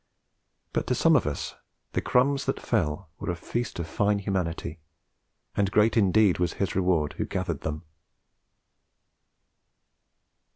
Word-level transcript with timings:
But 0.73 0.87
to 0.87 0.95
some 0.95 1.15
of 1.15 1.27
us 1.27 1.53
the 1.93 2.01
crumbs 2.01 2.45
that 2.45 2.59
fell 2.59 3.11
were 3.19 3.29
a 3.29 3.35
feast 3.35 3.77
of 3.77 3.85
fine 3.85 4.17
humanity, 4.17 4.79
and 5.55 5.69
great 5.69 5.95
indeed 5.95 6.39
was 6.39 6.53
his 6.53 6.73
reward 6.75 7.13
who 7.19 7.25
gathered 7.27 7.61
them. 7.61 7.83